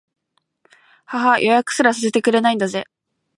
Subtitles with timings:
[1.05, 2.85] ははっ、予約すらさせてくれないんだぜ